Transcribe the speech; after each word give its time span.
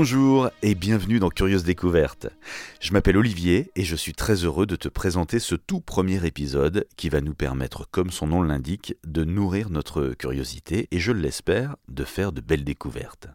Bonjour 0.00 0.48
et 0.62 0.76
bienvenue 0.76 1.18
dans 1.18 1.28
Curieuse 1.28 1.64
Découverte. 1.64 2.28
Je 2.80 2.92
m'appelle 2.92 3.16
Olivier 3.16 3.72
et 3.74 3.82
je 3.82 3.96
suis 3.96 4.12
très 4.12 4.44
heureux 4.44 4.64
de 4.64 4.76
te 4.76 4.86
présenter 4.86 5.40
ce 5.40 5.56
tout 5.56 5.80
premier 5.80 6.24
épisode 6.24 6.86
qui 6.96 7.08
va 7.08 7.20
nous 7.20 7.34
permettre, 7.34 7.90
comme 7.90 8.12
son 8.12 8.28
nom 8.28 8.44
l'indique, 8.44 8.94
de 9.04 9.24
nourrir 9.24 9.70
notre 9.70 10.10
curiosité 10.10 10.86
et 10.92 11.00
je 11.00 11.10
l'espère, 11.10 11.74
de 11.88 12.04
faire 12.04 12.30
de 12.30 12.40
belles 12.40 12.62
découvertes. 12.62 13.26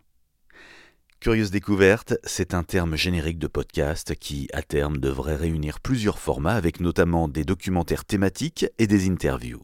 Curieuse 1.20 1.52
Découverte, 1.52 2.13
c'est 2.23 2.53
un 2.53 2.63
terme 2.63 2.95
générique 2.95 3.39
de 3.39 3.48
podcast 3.48 4.16
qui, 4.16 4.48
à 4.53 4.61
terme, 4.61 4.99
devrait 4.99 5.35
réunir 5.35 5.81
plusieurs 5.81 6.17
formats 6.17 6.55
avec 6.55 6.80
notamment 6.80 7.27
des 7.27 7.43
documentaires 7.43 8.05
thématiques 8.05 8.67
et 8.80 8.88
des 8.88 9.09
interviews. 9.09 9.63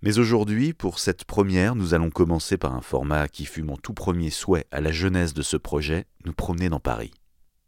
Mais 0.00 0.20
aujourd'hui, 0.20 0.74
pour 0.74 1.00
cette 1.00 1.24
première, 1.24 1.74
nous 1.74 1.92
allons 1.92 2.10
commencer 2.10 2.56
par 2.56 2.72
un 2.72 2.80
format 2.80 3.26
qui 3.26 3.44
fut 3.44 3.64
mon 3.64 3.76
tout 3.76 3.94
premier 3.94 4.30
souhait 4.30 4.66
à 4.70 4.80
la 4.80 4.92
jeunesse 4.92 5.34
de 5.34 5.42
ce 5.42 5.56
projet, 5.56 6.06
nous 6.24 6.32
promener 6.32 6.68
dans 6.68 6.78
Paris. 6.78 7.10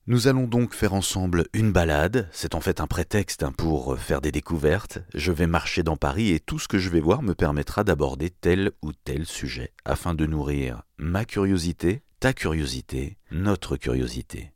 Nous 0.07 0.29
allons 0.29 0.47
donc 0.47 0.73
faire 0.73 0.95
ensemble 0.95 1.47
une 1.53 1.73
balade, 1.73 2.29
c'est 2.31 2.55
en 2.55 2.61
fait 2.61 2.81
un 2.81 2.87
prétexte 2.87 3.43
hein, 3.43 3.53
pour 3.53 3.99
faire 3.99 4.21
des 4.21 4.31
découvertes. 4.31 5.01
Je 5.13 5.33
vais 5.33 5.49
marcher 5.49 5.83
dans 5.83 5.97
Paris 5.97 6.31
et 6.31 6.39
tout 6.39 6.61
ce 6.61 6.69
que 6.69 6.79
je 6.79 6.89
vais 6.89 7.01
voir 7.01 7.23
me 7.23 7.35
permettra 7.35 7.83
d'aborder 7.83 8.31
tel 8.31 8.71
ou 8.81 8.93
tel 8.93 9.27
sujet 9.27 9.73
afin 9.85 10.15
de 10.15 10.25
nourrir 10.25 10.83
ma 10.99 11.25
curiosité, 11.25 12.03
ta 12.21 12.33
curiosité, 12.33 13.19
notre 13.33 13.77
curiosité, 13.77 14.53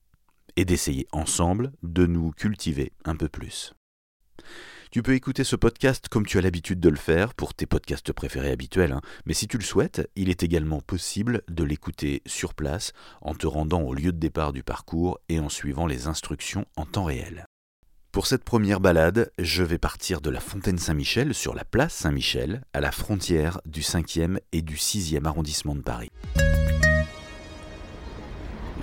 et 0.54 0.64
d'essayer 0.64 1.08
ensemble 1.10 1.72
de 1.82 2.06
nous 2.06 2.30
cultiver 2.30 2.92
un 3.04 3.16
peu 3.16 3.28
plus. 3.28 3.74
Tu 4.94 5.02
peux 5.02 5.14
écouter 5.14 5.42
ce 5.42 5.56
podcast 5.56 6.06
comme 6.08 6.24
tu 6.24 6.38
as 6.38 6.40
l'habitude 6.40 6.78
de 6.78 6.88
le 6.88 6.94
faire 6.94 7.34
pour 7.34 7.52
tes 7.52 7.66
podcasts 7.66 8.12
préférés 8.12 8.52
habituels, 8.52 8.92
hein. 8.92 9.00
mais 9.26 9.34
si 9.34 9.48
tu 9.48 9.58
le 9.58 9.64
souhaites, 9.64 10.08
il 10.14 10.30
est 10.30 10.44
également 10.44 10.80
possible 10.80 11.42
de 11.48 11.64
l'écouter 11.64 12.22
sur 12.26 12.54
place 12.54 12.92
en 13.20 13.34
te 13.34 13.48
rendant 13.48 13.82
au 13.82 13.92
lieu 13.92 14.12
de 14.12 14.18
départ 14.18 14.52
du 14.52 14.62
parcours 14.62 15.18
et 15.28 15.40
en 15.40 15.48
suivant 15.48 15.88
les 15.88 16.06
instructions 16.06 16.64
en 16.76 16.86
temps 16.86 17.06
réel. 17.06 17.46
Pour 18.12 18.28
cette 18.28 18.44
première 18.44 18.78
balade, 18.78 19.32
je 19.40 19.64
vais 19.64 19.78
partir 19.78 20.20
de 20.20 20.30
la 20.30 20.38
Fontaine 20.38 20.78
Saint-Michel 20.78 21.34
sur 21.34 21.56
la 21.56 21.64
place 21.64 21.92
Saint-Michel, 21.92 22.62
à 22.72 22.80
la 22.80 22.92
frontière 22.92 23.60
du 23.66 23.80
5e 23.80 24.38
et 24.52 24.62
du 24.62 24.76
6e 24.76 25.24
arrondissement 25.24 25.74
de 25.74 25.82
Paris. 25.82 26.12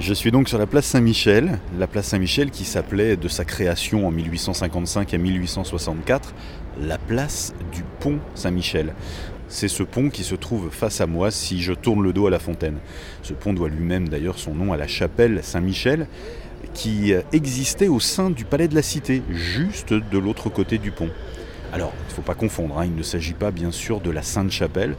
Je 0.01 0.15
suis 0.15 0.31
donc 0.31 0.49
sur 0.49 0.57
la 0.57 0.65
place 0.65 0.87
Saint-Michel, 0.87 1.59
la 1.77 1.85
place 1.85 2.07
Saint-Michel 2.07 2.49
qui 2.49 2.65
s'appelait 2.65 3.17
de 3.17 3.27
sa 3.27 3.45
création 3.45 4.07
en 4.07 4.11
1855 4.11 5.13
à 5.13 5.17
1864 5.19 6.33
la 6.81 6.97
place 6.97 7.53
du 7.71 7.83
pont 7.99 8.17
Saint-Michel. 8.33 8.95
C'est 9.47 9.67
ce 9.67 9.83
pont 9.83 10.09
qui 10.09 10.23
se 10.23 10.33
trouve 10.33 10.71
face 10.71 11.01
à 11.01 11.05
moi 11.05 11.29
si 11.29 11.61
je 11.61 11.73
tourne 11.73 12.01
le 12.01 12.13
dos 12.13 12.25
à 12.25 12.31
la 12.31 12.39
fontaine. 12.39 12.79
Ce 13.21 13.33
pont 13.33 13.53
doit 13.53 13.69
lui-même 13.69 14.09
d'ailleurs 14.09 14.39
son 14.39 14.55
nom 14.55 14.73
à 14.73 14.77
la 14.77 14.87
chapelle 14.87 15.41
Saint-Michel 15.43 16.07
qui 16.73 17.13
existait 17.31 17.87
au 17.87 17.99
sein 17.99 18.31
du 18.31 18.43
palais 18.43 18.67
de 18.67 18.73
la 18.73 18.81
Cité, 18.81 19.21
juste 19.29 19.93
de 19.93 20.17
l'autre 20.17 20.49
côté 20.49 20.79
du 20.79 20.89
pont. 20.89 21.11
Alors, 21.73 21.93
il 22.05 22.09
ne 22.09 22.13
faut 22.13 22.21
pas 22.21 22.33
confondre, 22.33 22.79
hein, 22.79 22.85
il 22.85 22.95
ne 22.95 23.03
s'agit 23.03 23.33
pas 23.33 23.51
bien 23.51 23.71
sûr 23.71 24.01
de 24.01 24.11
la 24.11 24.21
Sainte-Chapelle, 24.21 24.95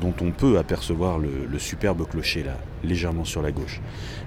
dont 0.00 0.14
on 0.20 0.32
peut 0.32 0.58
apercevoir 0.58 1.18
le, 1.18 1.58
superbe 1.58 2.06
clocher 2.08 2.42
là, 2.42 2.58
légèrement 2.82 3.24
sur 3.24 3.42
la 3.42 3.52
gauche. 3.52 3.80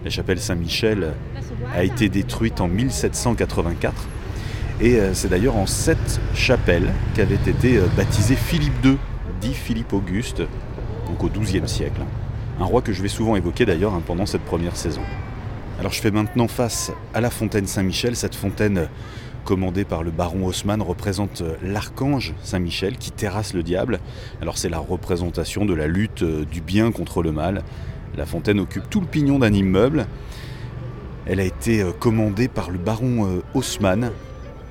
La 0.03 0.09
chapelle 0.09 0.39
Saint-Michel 0.39 1.13
a 1.75 1.83
été 1.83 2.07
détruite 2.07 2.61
en 2.61 2.67
1784, 2.69 4.07
et 4.81 4.95
euh, 4.95 5.13
c'est 5.13 5.27
d'ailleurs 5.27 5.57
en 5.57 5.65
cette 5.65 6.21
chapelle 6.33 6.89
qu'avait 7.15 7.35
été 7.35 7.77
euh, 7.77 7.87
baptisé 7.97 8.35
Philippe 8.35 8.85
II, 8.85 8.97
dit 9.41 9.53
Philippe 9.53 9.91
Auguste, 9.91 10.41
donc 11.05 11.21
au 11.23 11.27
XIIe 11.27 11.67
siècle. 11.67 12.01
Un 12.61 12.65
roi 12.65 12.81
que 12.81 12.93
je 12.93 13.01
vais 13.01 13.09
souvent 13.09 13.35
évoquer 13.35 13.65
d'ailleurs 13.65 13.93
hein, 13.93 14.01
pendant 14.05 14.25
cette 14.25 14.43
première 14.43 14.77
saison. 14.77 15.01
Alors 15.79 15.91
je 15.91 16.01
fais 16.01 16.11
maintenant 16.11 16.47
face 16.47 16.91
à 17.13 17.21
la 17.21 17.29
fontaine 17.29 17.67
Saint-Michel, 17.67 18.15
cette 18.15 18.35
fontaine 18.35 18.87
commandé 19.49 19.83
par 19.83 20.03
le 20.03 20.11
baron 20.11 20.45
Haussmann, 20.45 20.79
représente 20.79 21.41
euh, 21.41 21.55
l'archange 21.63 22.35
Saint-Michel 22.43 22.99
qui 22.99 23.09
terrasse 23.09 23.55
le 23.55 23.63
diable. 23.63 23.99
Alors 24.43 24.59
c'est 24.59 24.69
la 24.69 24.77
représentation 24.77 25.65
de 25.65 25.73
la 25.73 25.87
lutte 25.87 26.21
euh, 26.21 26.45
du 26.45 26.61
bien 26.61 26.91
contre 26.91 27.23
le 27.23 27.31
mal. 27.31 27.63
La 28.15 28.27
fontaine 28.27 28.59
occupe 28.59 28.87
tout 28.91 29.01
le 29.01 29.07
pignon 29.07 29.39
d'un 29.39 29.51
immeuble. 29.51 30.05
Elle 31.25 31.39
a 31.39 31.45
été 31.45 31.81
euh, 31.81 31.91
commandée 31.91 32.47
par 32.47 32.69
le 32.69 32.77
baron 32.77 33.41
Haussmann 33.55 34.11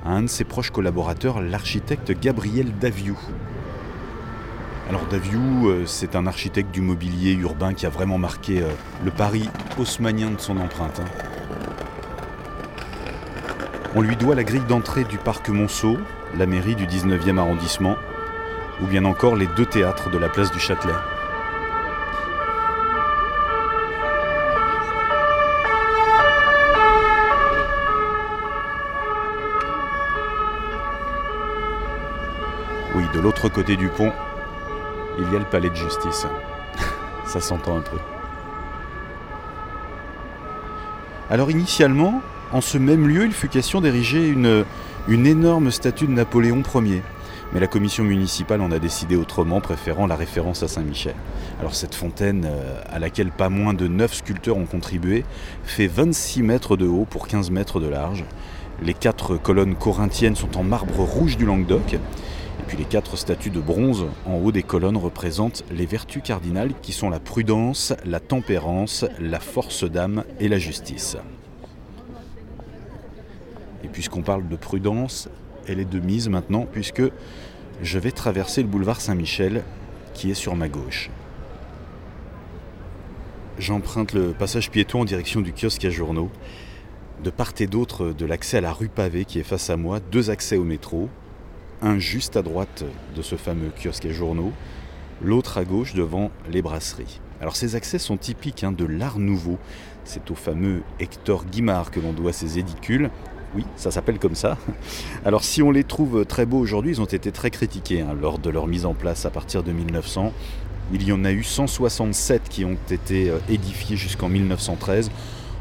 à 0.04 0.12
un 0.12 0.22
de 0.22 0.28
ses 0.28 0.44
proches 0.44 0.70
collaborateurs, 0.70 1.40
l'architecte 1.40 2.12
Gabriel 2.12 2.70
Daviou. 2.80 3.18
Alors 4.88 5.06
Daviou, 5.06 5.72
c'est 5.86 6.14
un 6.14 6.28
architecte 6.28 6.70
du 6.70 6.82
mobilier 6.82 7.32
urbain 7.32 7.74
qui 7.74 7.84
a 7.84 7.90
vraiment 7.90 8.16
marqué 8.16 8.62
le 9.04 9.10
Paris 9.10 9.50
haussmannien 9.76 10.30
de 10.30 10.40
son 10.40 10.56
empreinte. 10.56 11.02
On 13.94 14.03
lui 14.03 14.16
doit 14.16 14.34
la 14.34 14.44
grille 14.44 14.66
d'entrée 14.69 15.04
du 15.04 15.16
parc 15.16 15.49
Monceau, 15.49 15.97
la 16.37 16.44
mairie 16.44 16.75
du 16.75 16.87
19e 16.87 17.38
arrondissement, 17.38 17.97
ou 18.82 18.87
bien 18.87 19.06
encore 19.06 19.34
les 19.34 19.47
deux 19.47 19.65
théâtres 19.65 20.10
de 20.10 20.19
la 20.19 20.28
place 20.28 20.53
du 20.53 20.60
Châtelet. 20.60 20.93
Oui, 32.94 33.05
de 33.15 33.20
l'autre 33.20 33.49
côté 33.49 33.76
du 33.76 33.88
pont, 33.88 34.12
il 35.19 35.32
y 35.32 35.37
a 35.37 35.38
le 35.38 35.47
palais 35.47 35.70
de 35.70 35.75
justice. 35.75 36.26
Ça 37.25 37.41
s'entend 37.41 37.78
un 37.78 37.82
peu. 37.82 37.97
Alors 41.31 41.50
initialement, 41.50 42.20
en 42.53 42.60
ce 42.60 42.78
même 42.78 43.06
lieu, 43.06 43.25
il 43.25 43.32
fut 43.32 43.48
question 43.48 43.81
d'ériger 43.81 44.26
une, 44.26 44.64
énorme 45.09 45.70
statue 45.70 46.06
de 46.06 46.12
Napoléon 46.12 46.62
Ier. 46.75 47.03
Mais 47.53 47.60
la 47.60 47.66
commission 47.66 48.04
municipale 48.04 48.60
en 48.60 48.70
a 48.70 48.78
décidé 48.78 49.16
autrement, 49.16 49.60
préférant 49.60 50.06
la 50.06 50.16
référence 50.16 50.62
à 50.62 50.69
Saint-Michel. 50.69 51.14
Alors 51.60 51.75
cette 51.75 51.94
fontaine, 51.94 52.47
euh, 52.47 52.81
à 52.91 52.98
laquelle 52.98 53.31
pas 53.31 53.48
moins 53.48 53.72
de 53.72 53.88
9 53.88 54.14
sculpteurs 54.14 54.58
ont 54.58 54.66
contribué, 54.66 55.25
fait 55.64 55.87
26 55.87 56.42
mètres 56.42 56.76
de 56.76 56.87
haut 56.87 57.06
pour 57.08 57.26
15 57.26 57.50
mètres 57.50 57.81
de 57.81 57.88
large. 57.88 58.25
Les 58.82 58.94
quatre 58.94 59.37
colonnes 59.37 59.75
corinthiennes 59.75 60.37
sont 60.37 60.58
en 60.58 60.62
marbre 60.62 61.00
rouge 61.00 61.38
du 61.38 61.47
Languedoc. 61.47 61.94
Et 61.94 62.62
puis 62.66 62.76
les 62.76 62.84
quatre 62.84 63.16
statues 63.16 63.50
de 63.50 63.60
bronze 63.60 64.06
en 64.26 64.34
haut 64.34 64.53
des 64.53 64.62
colonnes 64.62 64.98
représentent 64.98 65.64
les 65.70 65.87
vertus 65.87 66.22
cardinales 66.22 66.72
qui 66.82 66.92
sont 66.92 67.08
la 67.08 67.20
prudence, 67.20 67.94
la 68.04 68.20
tempérance, 68.20 69.06
la 69.20 69.41
force 69.41 69.84
d'âme 69.84 70.25
et 70.38 70.48
la 70.48 70.58
justice. 70.58 71.16
Puisqu'on 73.93 74.22
parle 74.22 74.49
de 74.49 74.56
prudence, 74.56 75.28
elle 75.66 75.81
est 75.81 75.84
de 75.84 76.00
mise 76.00 76.28
maintenant, 76.28 76.66
puisque 76.71 77.03
je 77.82 77.99
vais 77.99 78.12
traverser 78.12 78.62
le 78.62 78.69
boulevard 78.69 79.00
Saint-Michel, 79.00 79.65
qui 80.15 80.31
est 80.31 80.34
sur 80.34 80.56
ma 80.56 80.69
gauche. 80.69 81.10
J'emprunte 83.59 84.12
le 84.12 84.32
passage 84.32 84.71
piéton 84.71 85.00
en 85.00 85.04
direction 85.04 85.41
du 85.41 85.53
kiosque 85.53 85.84
à 85.84 85.91
journaux. 85.91 86.31
De 87.22 87.31
part 87.31 87.53
et 87.59 87.66
d'autre 87.66 88.12
de 88.12 88.25
l'accès 88.25 88.59
à 88.59 88.60
la 88.60 88.72
rue 88.72 88.88
pavée 88.88 89.25
qui 89.25 89.41
est 89.41 89.44
face 89.44 89.71
à 89.71 89.76
moi, 89.76 89.99
deux 89.99 90.31
accès 90.31 90.56
au 90.56 90.62
métro. 90.62 91.09
Un 91.82 91.99
juste 91.99 92.37
à 92.37 92.43
droite 92.43 92.84
de 93.16 93.22
ce 93.22 93.34
fameux 93.34 93.70
kiosque 93.70 94.06
à 94.06 94.12
journaux, 94.12 94.53
l'autre 95.22 95.59
à 95.59 95.65
gauche 95.65 95.94
devant 95.94 96.31
les 96.50 96.62
brasseries. 96.62 97.20
Alors 97.41 97.56
ces 97.56 97.75
accès 97.75 97.99
sont 97.99 98.16
typiques 98.16 98.62
hein, 98.62 98.72
de 98.72 98.84
l'art 98.84 99.19
nouveau. 99.19 99.59
C'est 100.05 100.31
au 100.31 100.34
fameux 100.34 100.82
Hector 101.00 101.44
Guimard 101.44 101.91
que 101.91 102.00
l'on 102.00 102.12
doit 102.12 102.32
ces 102.32 102.59
édicules, 102.59 103.10
oui, 103.54 103.64
ça 103.76 103.91
s'appelle 103.91 104.19
comme 104.19 104.34
ça. 104.34 104.59
Alors 105.25 105.42
si 105.42 105.62
on 105.62 105.70
les 105.70 105.84
trouve 105.84 106.25
très 106.26 106.47
beaux 106.47 106.59
aujourd'hui, 106.59 106.92
ils 106.92 107.00
ont 107.00 107.06
été 107.06 107.32
très 107.32 107.50
critiqués 107.50 108.02
hein, 108.02 108.14
lors 108.20 108.38
de 108.38 108.50
leur 108.50 108.67
mise 108.67 108.84
en 108.84 108.94
place 108.94 109.25
à 109.25 109.31
partir 109.31 109.62
de 109.62 109.72
1900. 109.72 110.32
Il 110.93 111.02
y 111.02 111.12
en 111.12 111.25
a 111.25 111.32
eu 111.32 111.43
167 111.43 112.49
qui 112.49 112.64
ont 112.64 112.76
été 112.90 113.31
euh, 113.31 113.38
édifiés 113.49 113.96
jusqu'en 113.96 114.28
1913. 114.28 115.11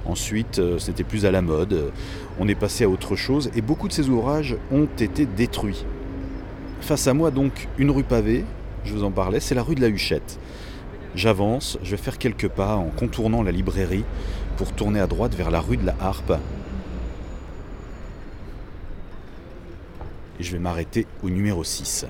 Ensuite, 0.06 0.60
euh, 0.60 0.80
c'était 0.80 1.04
plus 1.04 1.26
à 1.26 1.32
la 1.32 1.42
mode. 1.42 1.92
On 2.40 2.48
est 2.48 2.56
passé 2.56 2.86
à 2.86 2.90
autre 2.90 3.16
chose 3.16 3.52
et 3.56 3.62
beaucoup 3.62 3.88
de 3.88 3.94
ces 3.94 4.10
ouvrages 4.10 4.58
ont 4.72 4.88
été 5.00 5.26
détruits. 5.26 5.86
Face 6.82 7.08
à 7.08 7.14
moi 7.14 7.32
donc 7.32 7.68
une 7.78 7.92
rue 7.92 8.04
pavée, 8.04 8.46
je 8.86 8.94
vous 8.94 9.04
en 9.04 9.12
parlais, 9.12 9.40
c'est 9.40 9.56
la 9.56 9.64
rue 9.64 9.76
de 9.76 9.82
la 9.82 9.90
Huchette. 9.90 10.40
J'avance, 11.16 11.78
je 11.84 11.92
vais 11.92 11.98
faire 11.98 12.18
quelques 12.18 12.48
pas 12.48 12.76
en 12.76 12.90
contournant 12.90 13.44
la 13.44 13.52
librairie 13.52 14.04
pour 14.56 14.72
tourner 14.74 15.00
à 15.00 15.08
droite 15.08 15.36
vers 15.36 15.52
la 15.52 15.60
rue 15.60 15.78
de 15.78 15.86
la 15.86 15.96
Harpe 16.00 16.34
et 20.40 20.44
je 20.44 20.52
vais 20.52 20.60
m'arrêter 20.60 21.08
au 21.24 21.30
numéro 21.30 21.64
6. 21.64 22.06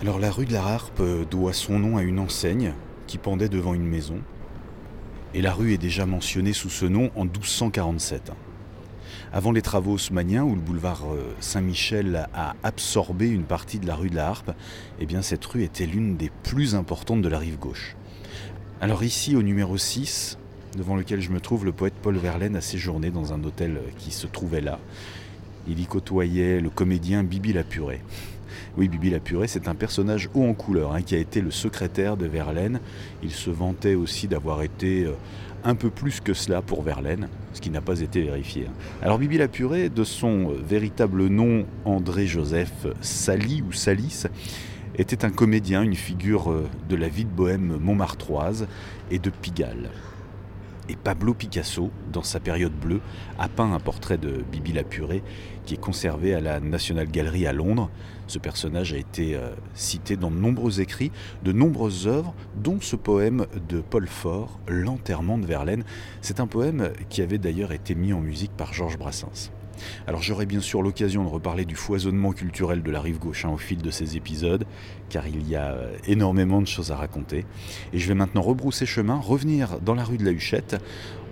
Alors 0.00 0.18
la 0.18 0.30
rue 0.30 0.44
de 0.44 0.52
la 0.52 0.64
Harpe 0.64 1.02
doit 1.30 1.52
son 1.52 1.78
nom 1.78 1.96
à 1.96 2.02
une 2.02 2.18
enseigne 2.18 2.74
qui 3.06 3.18
pendait 3.18 3.48
devant 3.48 3.74
une 3.74 3.86
maison, 3.86 4.20
et 5.34 5.42
la 5.42 5.52
rue 5.52 5.72
est 5.72 5.78
déjà 5.78 6.06
mentionnée 6.06 6.52
sous 6.52 6.70
ce 6.70 6.84
nom 6.84 7.10
en 7.16 7.24
1247. 7.24 8.32
Avant 9.32 9.50
les 9.50 9.62
travaux 9.62 9.94
haussmanniens 9.94 10.44
où 10.44 10.54
le 10.54 10.60
boulevard 10.60 11.02
euh, 11.12 11.34
Saint-Michel 11.40 12.28
a 12.34 12.54
absorbé 12.62 13.28
une 13.28 13.42
partie 13.42 13.80
de 13.80 13.86
la 13.86 13.96
rue 13.96 14.08
de 14.08 14.14
la 14.14 14.28
Harpe, 14.28 14.52
eh 15.00 15.06
bien 15.06 15.22
cette 15.22 15.44
rue 15.44 15.64
était 15.64 15.86
l'une 15.86 16.16
des 16.16 16.30
plus 16.44 16.74
importantes 16.74 17.20
de 17.20 17.28
la 17.28 17.38
rive 17.38 17.58
gauche. 17.58 17.96
Alors 18.80 19.02
ici, 19.02 19.34
au 19.34 19.42
numéro 19.42 19.76
6, 19.76 20.38
devant 20.76 20.96
lequel 20.96 21.20
je 21.20 21.30
me 21.30 21.40
trouve, 21.40 21.64
le 21.64 21.72
poète 21.72 21.94
Paul 22.02 22.16
Verlaine 22.16 22.56
a 22.56 22.60
séjourné 22.60 23.10
dans 23.10 23.32
un 23.32 23.42
hôtel 23.44 23.78
qui 23.98 24.10
se 24.10 24.26
trouvait 24.26 24.60
là. 24.60 24.78
Il 25.68 25.80
y 25.80 25.86
côtoyait 25.86 26.60
le 26.60 26.70
comédien 26.70 27.22
Bibi 27.22 27.52
Lapuré. 27.52 28.00
Oui, 28.76 28.88
Bibi 28.88 29.10
Lapuré, 29.10 29.46
c'est 29.46 29.68
un 29.68 29.74
personnage 29.74 30.28
haut 30.34 30.44
en 30.44 30.52
couleur 30.52 30.94
hein, 30.94 31.02
qui 31.02 31.14
a 31.14 31.18
été 31.18 31.40
le 31.40 31.50
secrétaire 31.50 32.16
de 32.16 32.26
Verlaine. 32.26 32.80
Il 33.22 33.30
se 33.30 33.50
vantait 33.50 33.94
aussi 33.94 34.28
d'avoir 34.28 34.62
été 34.62 35.04
euh, 35.04 35.12
un 35.64 35.74
peu 35.74 35.90
plus 35.90 36.20
que 36.20 36.34
cela 36.34 36.60
pour 36.60 36.82
Verlaine, 36.82 37.28
ce 37.52 37.60
qui 37.60 37.70
n'a 37.70 37.80
pas 37.80 38.00
été 38.00 38.22
vérifié. 38.22 38.66
Hein. 38.68 38.72
Alors 39.02 39.18
Bibi 39.18 39.38
Lapuré, 39.38 39.88
de 39.88 40.04
son 40.04 40.50
euh, 40.50 40.62
véritable 40.66 41.28
nom 41.28 41.66
André-Joseph 41.84 42.86
Sali 43.00 43.62
ou 43.62 43.72
Salis, 43.72 44.24
était 44.96 45.24
un 45.24 45.30
comédien, 45.30 45.82
une 45.82 45.94
figure 45.94 46.50
euh, 46.50 46.68
de 46.88 46.96
la 46.96 47.08
vie 47.08 47.24
de 47.24 47.30
bohème 47.30 47.78
montmartroise 47.80 48.66
et 49.10 49.18
de 49.18 49.30
Pigalle. 49.30 49.90
Et 50.88 50.96
Pablo 50.96 51.34
Picasso, 51.34 51.90
dans 52.12 52.22
sa 52.22 52.40
période 52.40 52.72
bleue, 52.72 53.00
a 53.38 53.48
peint 53.48 53.72
un 53.72 53.80
portrait 53.80 54.18
de 54.18 54.44
Bibi 54.52 54.72
la 54.72 54.84
Purée 54.84 55.22
qui 55.64 55.74
est 55.74 55.80
conservé 55.80 56.34
à 56.34 56.40
la 56.40 56.60
National 56.60 57.10
Gallery 57.10 57.46
à 57.46 57.52
Londres. 57.52 57.90
Ce 58.26 58.38
personnage 58.38 58.92
a 58.92 58.98
été 58.98 59.34
euh, 59.34 59.50
cité 59.74 60.16
dans 60.16 60.30
de 60.30 60.36
nombreux 60.36 60.80
écrits, 60.80 61.10
de 61.42 61.52
nombreuses 61.52 62.06
œuvres, 62.06 62.34
dont 62.56 62.78
ce 62.80 62.96
poème 62.96 63.46
de 63.68 63.80
Paul 63.80 64.06
Fort, 64.06 64.60
L'enterrement 64.68 65.38
de 65.38 65.46
Verlaine. 65.46 65.84
C'est 66.20 66.40
un 66.40 66.46
poème 66.46 66.90
qui 67.08 67.22
avait 67.22 67.38
d'ailleurs 67.38 67.72
été 67.72 67.94
mis 67.94 68.12
en 68.12 68.20
musique 68.20 68.52
par 68.52 68.74
Georges 68.74 68.98
Brassens. 68.98 69.50
Alors 70.06 70.22
j'aurai 70.22 70.46
bien 70.46 70.60
sûr 70.60 70.82
l'occasion 70.82 71.24
de 71.24 71.28
reparler 71.28 71.64
du 71.64 71.74
foisonnement 71.74 72.32
culturel 72.32 72.82
de 72.82 72.90
la 72.90 73.00
rive 73.00 73.18
gauche 73.18 73.44
hein, 73.44 73.50
au 73.50 73.56
fil 73.56 73.82
de 73.82 73.90
ces 73.90 74.16
épisodes, 74.16 74.64
car 75.08 75.26
il 75.26 75.48
y 75.48 75.56
a 75.56 75.72
euh, 75.72 75.96
énormément 76.06 76.60
de 76.60 76.66
choses 76.66 76.92
à 76.92 76.96
raconter. 76.96 77.44
Et 77.92 77.98
je 77.98 78.08
vais 78.08 78.14
maintenant 78.14 78.42
rebrousser 78.42 78.86
chemin, 78.86 79.16
revenir 79.16 79.80
dans 79.80 79.94
la 79.94 80.04
rue 80.04 80.18
de 80.18 80.24
la 80.24 80.32
Huchette, 80.32 80.76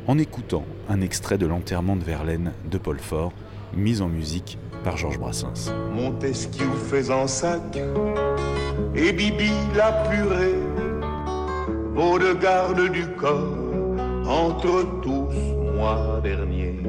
en 0.06 0.18
écoutant 0.18 0.64
un 0.88 1.00
extrait 1.00 1.38
de 1.38 1.46
l'enterrement 1.46 1.96
de 1.96 2.04
Verlaine 2.04 2.52
de 2.70 2.78
Paul 2.78 2.98
Fort, 2.98 3.32
mis 3.74 4.00
en 4.00 4.08
musique 4.08 4.58
par 4.84 4.96
Georges 4.96 5.18
Brassens. 5.18 5.72
Montesquieu 5.94 6.70
faisant 6.90 7.26
sac 7.26 7.78
et 8.94 9.12
Bibi 9.12 9.50
la 9.76 9.92
purée, 10.10 10.58
vos 11.94 12.18
de 12.18 12.34
garde 12.34 12.90
du 12.90 13.06
corps, 13.16 13.56
entre 14.26 15.00
tous, 15.02 15.32
mois 15.74 16.20
dernier. 16.22 16.80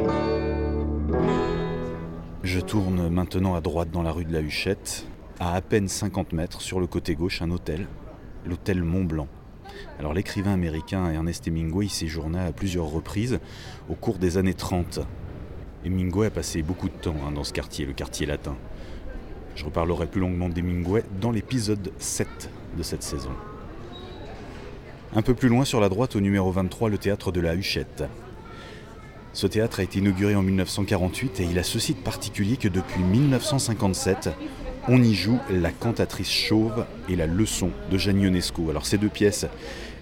Je 2.43 2.59
tourne 2.59 3.07
maintenant 3.07 3.55
à 3.55 3.61
droite 3.61 3.89
dans 3.89 4.03
la 4.03 4.11
rue 4.11 4.25
de 4.25 4.33
la 4.33 4.41
Huchette, 4.41 5.07
à 5.39 5.55
à 5.55 5.61
peine 5.61 5.87
50 5.87 6.33
mètres 6.33 6.59
sur 6.59 6.81
le 6.81 6.87
côté 6.87 7.15
gauche, 7.15 7.41
un 7.41 7.49
hôtel, 7.49 7.87
l'hôtel 8.45 8.83
Mont 8.83 9.05
Blanc. 9.05 9.29
Alors 9.97 10.13
l'écrivain 10.13 10.51
américain 10.51 11.09
Ernest 11.09 11.47
Hemingway 11.47 11.85
y 11.85 11.89
séjourna 11.89 12.43
à 12.43 12.51
plusieurs 12.51 12.87
reprises 12.87 13.39
au 13.89 13.95
cours 13.95 14.17
des 14.17 14.37
années 14.37 14.53
30. 14.53 14.99
Hemingway 15.85 16.27
a 16.27 16.31
passé 16.31 16.63
beaucoup 16.63 16.89
de 16.89 16.93
temps 16.93 17.15
hein, 17.25 17.31
dans 17.31 17.45
ce 17.45 17.53
quartier, 17.53 17.85
le 17.85 17.93
quartier 17.93 18.25
latin. 18.25 18.57
Je 19.55 19.63
reparlerai 19.63 20.07
plus 20.07 20.19
longuement 20.19 20.49
d'Hemingway 20.49 21.05
dans 21.21 21.31
l'épisode 21.31 21.93
7 21.97 22.49
de 22.77 22.83
cette 22.83 23.03
saison. 23.03 23.31
Un 25.15 25.21
peu 25.21 25.33
plus 25.33 25.47
loin 25.47 25.63
sur 25.63 25.79
la 25.79 25.87
droite, 25.87 26.17
au 26.17 26.19
numéro 26.19 26.51
23, 26.51 26.89
le 26.89 26.97
théâtre 26.97 27.31
de 27.31 27.39
la 27.39 27.55
Huchette. 27.55 28.03
Ce 29.33 29.47
théâtre 29.47 29.79
a 29.79 29.83
été 29.83 29.97
inauguré 29.97 30.35
en 30.35 30.43
1948 30.43 31.39
et 31.39 31.43
il 31.45 31.57
a 31.57 31.63
ceci 31.63 31.95
de 31.95 31.99
particulier 31.99 32.55
que 32.55 32.67
depuis 32.67 33.01
1957, 33.01 34.29
on 34.87 35.01
y 35.01 35.15
joue 35.15 35.39
La 35.49 35.71
cantatrice 35.71 36.29
chauve 36.29 36.85
et 37.09 37.15
La 37.15 37.25
leçon 37.25 37.71
de 37.89 37.97
Jeanne 37.97 38.21
Ionesco. 38.21 38.69
Alors 38.69 38.85
ces 38.85 38.99
deux 38.99 39.09
pièces 39.09 39.47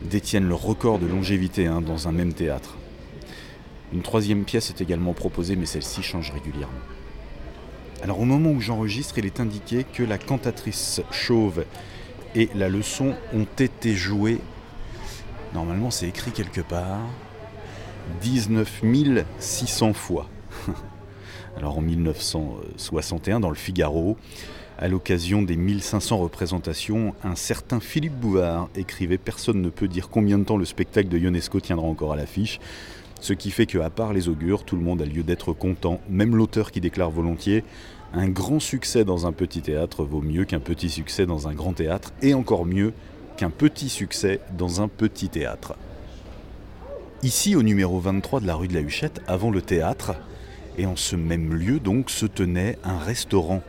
détiennent 0.01 0.50
le 0.50 0.56
record 0.56 1.00
de 1.00 1.07
longévité 1.07 1.66
hein, 1.66 1.80
dans 1.80 2.10
un 2.10 2.12
même 2.12 2.33
théâtre. 2.33 2.75
Une 3.94 4.01
troisième 4.01 4.44
pièce 4.44 4.69
est 4.69 4.81
également 4.81 5.13
proposée, 5.13 5.56
mais 5.56 5.66
celle-ci 5.66 6.04
change 6.04 6.31
régulièrement. 6.31 6.74
Alors 8.04 8.19
au 8.19 8.25
moment 8.25 8.51
où 8.51 8.60
j'enregistre, 8.60 9.18
il 9.18 9.25
est 9.25 9.39
indiqué 9.39 9.86
que 9.86 10.04
La 10.04 10.18
cantatrice 10.18 11.01
chauve 11.10 11.63
et 12.36 12.50
La 12.54 12.68
leçon 12.68 13.16
ont 13.33 13.48
été 13.60 13.95
jouées. 13.95 14.39
Normalement, 15.54 15.89
c'est 15.89 16.10
écrit 16.10 16.31
quelque 16.31 16.62
part. 16.62 17.07
19 18.21 18.81
600 19.39 19.94
fois. 19.94 20.30
Alors 21.57 21.77
en 21.77 21.81
1961, 21.81 23.39
dans 23.39 23.50
le 23.50 23.56
Figaro, 23.56 24.18
à 24.77 24.88
l'occasion 24.88 25.44
des 25.44 25.57
1500 25.57 26.18
représentations, 26.18 27.13
un 27.24 27.36
certain 27.36 27.80
Philippe 27.80 28.19
Bouvard 28.19 28.69
écrivait 28.75 29.19
Personne 29.19 29.62
ne 29.62 29.69
peut 29.69 29.88
dire 29.88 30.09
combien 30.09 30.39
de 30.39 30.44
temps 30.44 30.57
le 30.57 30.65
spectacle 30.65 31.07
de 31.07 31.19
Ionesco 31.19 31.59
tiendra 31.59 31.86
encore 31.86 32.13
à 32.13 32.15
l'affiche. 32.15 32.59
Ce 33.19 33.33
qui 33.33 33.51
fait 33.51 33.68
qu'à 33.68 33.92
part 33.92 34.13
les 34.13 34.27
augures, 34.30 34.63
tout 34.63 34.75
le 34.75 34.81
monde 34.81 35.01
a 35.04 35.06
lieu 35.06 35.21
d'être 35.21 35.54
content, 35.54 36.01
même 36.09 36.36
l'auteur 36.36 36.71
qui 36.71 36.81
déclare 36.81 37.12
volontiers 37.12 37.63
Un 38.13 38.27
grand 38.27 38.59
succès 38.59 39.06
dans 39.06 39.27
un 39.27 39.31
petit 39.31 39.62
théâtre 39.62 40.04
vaut 40.04 40.21
mieux 40.21 40.45
qu'un 40.45 40.59
petit 40.59 40.89
succès 40.89 41.27
dans 41.27 41.47
un 41.47 41.54
grand 41.54 41.74
théâtre, 41.74 42.12
et 42.24 42.33
encore 42.33 42.65
mieux 42.65 42.94
qu'un 43.38 43.51
petit 43.51 43.89
succès 43.89 44.39
dans 44.57 44.81
un 44.81 44.88
petit 44.88 45.30
théâtre. 45.30 45.75
Ici, 47.23 47.56
au 47.56 47.62
numéro 47.62 48.00
23 48.00 48.39
de 48.39 48.47
la 48.47 48.56
rue 48.56 48.68
de 48.68 48.73
la 48.73 48.81
Huchette, 48.81 49.21
avant 49.27 49.51
le 49.51 49.62
théâtre, 49.62 50.15
et 50.79 50.88
en 50.88 50.95
ce 50.95 51.15
même 51.15 51.53
lieu 51.53 51.79
donc 51.79 52.09
se 52.09 52.25
tenait 52.25 52.79
un 52.83 52.97
restaurant. 52.97 53.62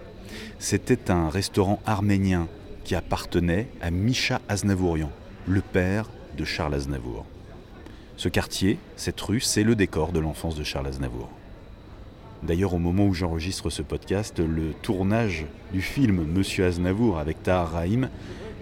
C'était 0.59 1.11
un 1.11 1.29
restaurant 1.29 1.79
arménien 1.85 2.49
qui 2.85 2.95
appartenait 2.95 3.69
à 3.83 3.91
Misha 3.91 4.41
Aznavourian, 4.49 5.11
le 5.47 5.61
père 5.61 6.09
de 6.39 6.47
Charles 6.47 6.73
Aznavour. 6.73 7.27
Ce 8.17 8.31
quartier, 8.31 8.79
cette 8.97 9.21
rue, 9.21 9.41
c'est 9.41 9.65
le 9.65 9.75
décor 9.75 10.13
de 10.13 10.21
l'enfance 10.21 10.57
de 10.57 10.65
Charles 10.65 10.87
Aznavour. 10.87 11.29
D'ailleurs, 12.43 12.73
au 12.73 12.79
moment 12.79 13.05
où 13.05 13.13
j'enregistre 13.13 13.69
ce 13.69 13.83
podcast, 13.83 14.39
le 14.39 14.73
tournage 14.81 15.45
du 15.75 15.83
film 15.83 16.25
Monsieur 16.25 16.65
Aznavour 16.65 17.19
avec 17.19 17.43
Tahar 17.43 17.71
Rahim 17.71 18.09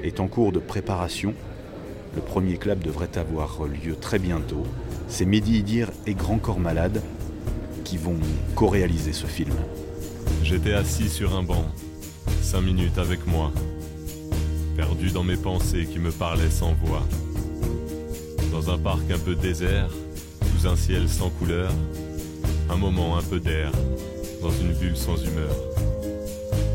est 0.02 0.18
en 0.18 0.26
cours 0.26 0.50
de 0.50 0.58
préparation 0.58 1.32
le 2.14 2.20
premier 2.20 2.56
clap 2.56 2.80
devrait 2.80 3.16
avoir 3.16 3.64
lieu 3.64 3.94
très 3.94 4.18
bientôt. 4.18 4.64
C'est 5.08 5.24
Mehdi 5.24 5.58
Idir 5.58 5.90
et 6.06 6.14
Grand 6.14 6.38
Corps 6.38 6.60
Malade 6.60 7.02
qui 7.84 7.96
vont 7.96 8.18
co-réaliser 8.54 9.12
ce 9.12 9.26
film. 9.26 9.54
J'étais 10.42 10.72
assis 10.72 11.08
sur 11.08 11.36
un 11.36 11.42
banc, 11.42 11.64
cinq 12.40 12.62
minutes 12.62 12.98
avec 12.98 13.26
moi, 13.26 13.52
perdu 14.76 15.10
dans 15.10 15.24
mes 15.24 15.36
pensées 15.36 15.86
qui 15.86 15.98
me 15.98 16.10
parlaient 16.10 16.50
sans 16.50 16.72
voix. 16.74 17.02
Dans 18.52 18.70
un 18.70 18.78
parc 18.78 19.10
un 19.10 19.18
peu 19.18 19.34
désert, 19.34 19.90
sous 20.52 20.66
un 20.66 20.76
ciel 20.76 21.08
sans 21.08 21.30
couleur, 21.30 21.70
un 22.68 22.76
moment 22.76 23.16
un 23.16 23.22
peu 23.22 23.40
d'air, 23.40 23.72
dans 24.42 24.50
une 24.50 24.72
bulle 24.72 24.96
sans 24.96 25.16
humeur. 25.16 25.54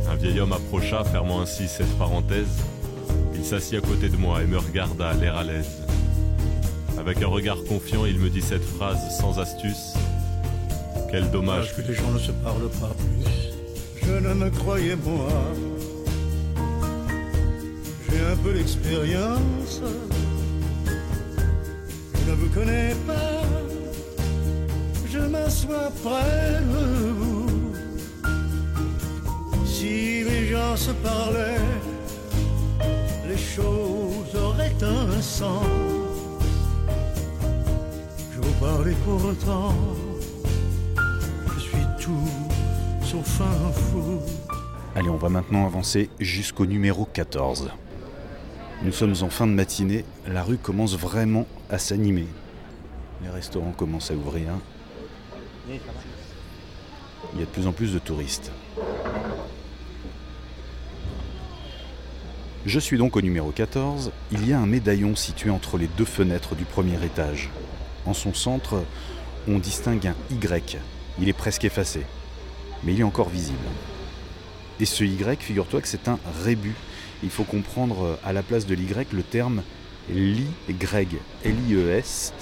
Un 0.10 0.16
vieil 0.16 0.40
homme 0.40 0.54
approcha, 0.54 1.04
fermant 1.04 1.42
ainsi 1.42 1.68
cette 1.68 1.98
parenthèse, 1.98 2.64
s'assit 3.46 3.78
à 3.78 3.82
côté 3.82 4.10
de 4.10 4.18
moi 4.18 4.42
et 4.42 4.48
me 4.48 4.58
regarda, 4.58 5.14
l'air 5.14 5.38
à 5.38 5.44
l'aise. 5.44 5.84
Avec 6.98 7.22
un 7.22 7.28
regard 7.28 7.64
confiant, 7.66 8.06
il 8.06 8.20
me 8.20 8.30
dit 8.30 8.42
cette 8.42 8.64
phrase 8.64 9.20
sans 9.20 9.38
astuce. 9.40 9.94
Quel 11.12 11.30
dommage 11.30 11.76
que 11.76 11.82
les 11.84 11.94
gens 11.94 12.10
ne 12.12 12.18
se 12.18 12.32
parlent 12.32 12.72
pas 12.82 12.92
plus. 12.98 14.04
Je 14.04 14.14
ne 14.14 14.34
me 14.34 14.50
croyais 14.50 14.96
moi. 14.96 15.30
J'ai 18.10 18.26
un 18.26 18.36
peu 18.38 18.54
d'expérience. 18.54 19.82
Je 22.16 22.32
ne 22.32 22.36
vous 22.36 22.50
connais 22.50 22.96
pas. 23.06 23.44
Je 25.08 25.20
m'assois 25.20 25.92
près 26.04 26.62
de 26.62 27.12
vous. 27.12 27.46
Si 29.68 30.24
les 30.24 30.48
gens 30.48 30.76
se 30.76 30.92
parlaient 30.92 31.75
Allez, 44.96 45.10
on 45.10 45.18
va 45.18 45.30
maintenant 45.30 45.66
avancer 45.66 46.10
jusqu'au 46.20 46.66
numéro 46.66 47.06
14. 47.06 47.70
Nous 48.84 48.92
sommes 48.94 49.16
en 49.22 49.30
fin 49.30 49.46
de 49.46 49.52
matinée, 49.52 50.06
la 50.26 50.42
rue 50.42 50.58
commence 50.58 50.98
vraiment 50.98 51.46
à 51.70 51.80
s'animer. 51.80 52.28
Les 53.22 53.30
restaurants 53.30 53.74
commencent 53.74 54.12
à 54.12 54.16
ouvrir. 54.16 54.52
Il 55.68 57.40
y 57.40 57.44
a 57.44 57.46
de 57.46 57.52
plus 57.52 57.68
en 57.68 57.74
plus 57.74 57.94
de 57.94 58.00
touristes. 58.00 58.52
Je 62.66 62.80
suis 62.80 62.98
donc 62.98 63.16
au 63.16 63.22
numéro 63.22 63.52
14. 63.52 64.12
Il 64.32 64.50
y 64.50 64.54
a 64.54 64.60
un 64.60 64.66
médaillon 64.66 65.16
situé 65.16 65.52
entre 65.52 65.78
les 65.78 65.86
deux 65.86 66.04
fenêtres 66.04 66.56
du 66.56 66.66
premier 66.66 66.96
étage. 67.06 67.52
En 68.08 68.16
son 68.16 68.34
centre, 68.34 68.84
on 69.48 69.60
distingue 69.60 70.08
un 70.08 70.16
Y. 70.32 70.80
Il 71.20 71.30
est 71.30 71.34
presque 71.34 71.64
effacé, 71.64 72.02
mais 72.84 72.96
il 72.96 73.02
est 73.02 73.04
encore 73.04 73.30
visible. 73.30 73.60
Et 74.80 74.86
ce 74.86 75.04
Y, 75.04 75.44
figure-toi 75.44 75.80
que 75.80 75.88
c'est 75.88 76.08
un 76.08 76.18
rébut. 76.44 76.74
Il 77.22 77.30
faut 77.30 77.44
comprendre 77.44 78.18
à 78.24 78.34
la 78.34 78.42
place 78.42 78.66
de 78.66 78.74
l'Y 78.74 78.88
le 79.12 79.22
terme 79.22 79.62
Lie 80.10 80.48
Greg, 80.68 81.20
L-I-E-S, 81.44 82.34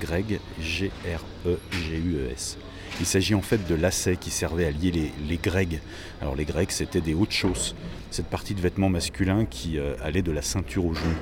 Greg, 0.00 0.40
G-R-E-G-U-E-S. 0.60 2.58
Il 3.00 3.06
s'agit 3.06 3.34
en 3.34 3.40
fait 3.40 3.66
de 3.66 3.74
lacets 3.74 4.16
qui 4.16 4.30
servaient 4.30 4.66
à 4.66 4.70
lier 4.70 5.10
les, 5.26 5.36
Grecs. 5.38 5.80
Alors 6.20 6.36
les 6.36 6.44
Grecs, 6.44 6.70
c'était 6.70 7.00
des 7.00 7.14
hautes 7.14 7.32
chausses, 7.32 7.74
cette 8.10 8.26
partie 8.26 8.54
de 8.54 8.60
vêtements 8.60 8.90
masculins 8.90 9.46
qui 9.46 9.78
euh, 9.78 9.94
allait 10.02 10.20
de 10.20 10.30
la 10.30 10.42
ceinture 10.42 10.84
au 10.84 10.92
genou. 10.92 11.14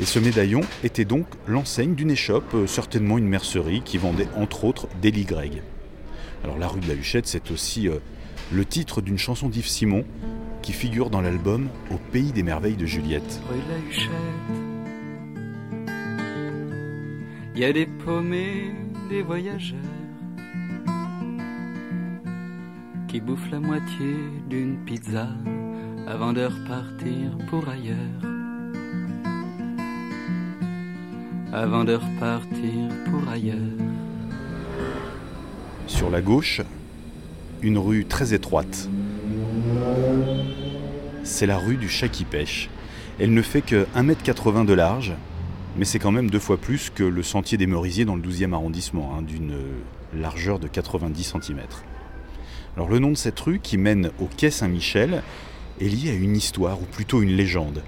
Et 0.00 0.06
ce 0.06 0.18
médaillon 0.18 0.62
était 0.82 1.04
donc 1.04 1.26
l'enseigne 1.46 1.94
d'une 1.94 2.10
échoppe, 2.10 2.54
euh, 2.54 2.66
certainement 2.66 3.18
une 3.18 3.28
mercerie, 3.28 3.82
qui 3.84 3.98
vendait 3.98 4.28
entre 4.34 4.64
autres 4.64 4.88
des 5.02 5.10
lits 5.10 5.26
Greg. 5.26 5.62
Alors 6.42 6.56
la 6.56 6.68
rue 6.68 6.80
de 6.80 6.88
la 6.88 6.94
Huchette, 6.94 7.26
c'est 7.26 7.50
aussi 7.50 7.86
euh, 7.86 7.98
le 8.50 8.64
titre 8.64 9.02
d'une 9.02 9.18
chanson 9.18 9.50
d'Yves 9.50 9.68
Simon 9.68 10.06
qui 10.62 10.72
figure 10.72 11.10
dans 11.10 11.20
l'album 11.20 11.68
Au 11.90 11.98
pays 12.12 12.32
des 12.32 12.42
merveilles 12.42 12.76
de 12.76 12.86
Juliette. 12.86 13.42
Rue 13.50 13.58
de 13.58 13.70
la 13.70 13.90
Huchette, 13.90 14.10
il 17.54 17.60
y 17.60 17.64
a 17.66 17.72
des 17.74 17.86
paumés, 17.86 18.72
des 19.10 19.20
voyageurs 19.20 19.97
qui 23.18 23.24
bouffent 23.24 23.50
la 23.50 23.58
moitié 23.58 24.14
d'une 24.48 24.76
pizza 24.84 25.26
avant 26.06 26.32
de 26.32 26.44
repartir 26.44 27.36
pour 27.50 27.68
ailleurs. 27.68 27.96
Avant 31.52 31.82
de 31.82 31.94
repartir 31.94 32.88
pour 33.06 33.28
ailleurs. 33.28 33.56
Sur 35.88 36.10
la 36.10 36.20
gauche, 36.20 36.60
une 37.60 37.78
rue 37.78 38.04
très 38.04 38.34
étroite. 38.34 38.88
C'est 41.24 41.46
la 41.46 41.58
rue 41.58 41.76
du 41.76 41.88
chat 41.88 42.08
qui 42.08 42.24
pêche. 42.24 42.70
Elle 43.18 43.34
ne 43.34 43.42
fait 43.42 43.62
que 43.62 43.84
1m80 43.96 44.64
de 44.64 44.74
large, 44.74 45.12
mais 45.76 45.84
c'est 45.84 45.98
quand 45.98 46.12
même 46.12 46.30
deux 46.30 46.38
fois 46.38 46.56
plus 46.56 46.88
que 46.94 47.02
le 47.02 47.24
sentier 47.24 47.58
des 47.58 47.66
Merisiers 47.66 48.04
dans 48.04 48.14
le 48.14 48.22
12e 48.22 48.52
arrondissement, 48.52 49.16
hein, 49.18 49.22
d'une 49.22 49.56
largeur 50.14 50.60
de 50.60 50.68
90 50.68 51.34
cm. 51.42 51.58
Alors 52.78 52.90
le 52.90 53.00
nom 53.00 53.10
de 53.10 53.16
cette 53.16 53.40
rue, 53.40 53.58
qui 53.58 53.76
mène 53.76 54.12
au 54.20 54.26
quai 54.26 54.52
Saint-Michel, 54.52 55.24
est 55.80 55.88
lié 55.88 56.10
à 56.10 56.14
une 56.14 56.36
histoire, 56.36 56.80
ou 56.80 56.84
plutôt 56.84 57.22
une 57.22 57.32
légende. 57.32 57.82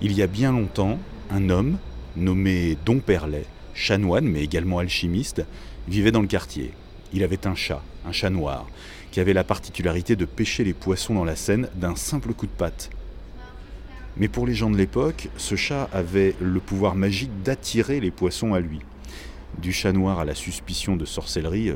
Il 0.00 0.10
y 0.14 0.20
a 0.20 0.26
bien 0.26 0.50
longtemps, 0.50 0.98
un 1.30 1.48
homme, 1.48 1.78
nommé 2.16 2.76
Don 2.84 2.98
Perlet, 2.98 3.44
chanoine 3.72 4.24
mais 4.24 4.42
également 4.42 4.80
alchimiste, 4.80 5.44
vivait 5.86 6.10
dans 6.10 6.22
le 6.22 6.26
quartier. 6.26 6.72
Il 7.12 7.22
avait 7.22 7.46
un 7.46 7.54
chat, 7.54 7.84
un 8.04 8.10
chat 8.10 8.30
noir, 8.30 8.66
qui 9.12 9.20
avait 9.20 9.32
la 9.32 9.44
particularité 9.44 10.16
de 10.16 10.24
pêcher 10.24 10.64
les 10.64 10.74
poissons 10.74 11.14
dans 11.14 11.24
la 11.24 11.36
Seine 11.36 11.68
d'un 11.76 11.94
simple 11.94 12.32
coup 12.34 12.46
de 12.46 12.50
patte. 12.50 12.90
Mais 14.16 14.26
pour 14.26 14.44
les 14.44 14.56
gens 14.56 14.70
de 14.70 14.76
l'époque, 14.76 15.28
ce 15.36 15.54
chat 15.54 15.88
avait 15.92 16.34
le 16.40 16.58
pouvoir 16.58 16.96
magique 16.96 17.44
d'attirer 17.44 18.00
les 18.00 18.10
poissons 18.10 18.54
à 18.54 18.58
lui. 18.58 18.80
Du 19.58 19.72
chat 19.72 19.92
noir 19.92 20.18
à 20.18 20.24
la 20.24 20.34
suspicion 20.34 20.96
de 20.96 21.04
sorcellerie, 21.04 21.74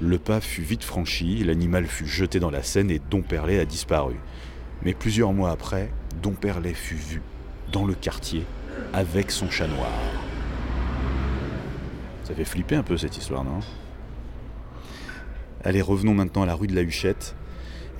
le 0.00 0.18
pas 0.18 0.40
fut 0.40 0.62
vite 0.62 0.84
franchi, 0.84 1.44
l'animal 1.44 1.86
fut 1.86 2.06
jeté 2.06 2.40
dans 2.40 2.50
la 2.50 2.62
Seine 2.62 2.90
et 2.90 3.00
Don 3.10 3.22
Perlet 3.22 3.58
a 3.58 3.64
disparu. 3.64 4.16
Mais 4.82 4.94
plusieurs 4.94 5.32
mois 5.32 5.50
après, 5.50 5.92
Don 6.22 6.32
Perlet 6.32 6.74
fut 6.74 6.94
vu 6.94 7.22
dans 7.70 7.84
le 7.84 7.94
quartier 7.94 8.44
avec 8.92 9.30
son 9.30 9.50
chat 9.50 9.66
noir. 9.66 9.90
Ça 12.24 12.34
fait 12.34 12.44
flipper 12.44 12.76
un 12.76 12.82
peu 12.82 12.96
cette 12.96 13.16
histoire, 13.16 13.44
non? 13.44 13.60
Allez, 15.62 15.82
revenons 15.82 16.14
maintenant 16.14 16.42
à 16.42 16.46
la 16.46 16.54
rue 16.54 16.66
de 16.66 16.74
la 16.74 16.82
Huchette 16.82 17.34